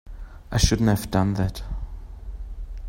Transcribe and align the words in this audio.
I 0.51 0.57
shouldn't 0.57 0.89
have 0.89 1.11
done 1.11 1.35
that. 1.35 1.61